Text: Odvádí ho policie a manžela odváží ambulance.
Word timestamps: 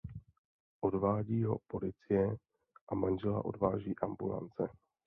Odvádí 0.81 1.43
ho 1.43 1.59
policie 1.67 2.35
a 2.89 2.95
manžela 2.95 3.45
odváží 3.45 3.95
ambulance. 4.01 4.63